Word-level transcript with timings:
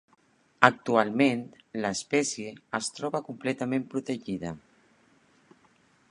Actualment, 0.67 1.41
l'espècie 1.83 2.53
es 2.79 2.89
troba 2.99 3.21
completament 3.27 3.85
protegida. 3.93 4.55